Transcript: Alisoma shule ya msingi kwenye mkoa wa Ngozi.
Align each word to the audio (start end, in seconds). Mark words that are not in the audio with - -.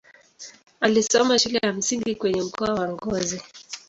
Alisoma 0.79 1.39
shule 1.39 1.59
ya 1.63 1.73
msingi 1.73 2.15
kwenye 2.15 2.41
mkoa 2.41 2.73
wa 2.73 2.91
Ngozi. 2.93 3.41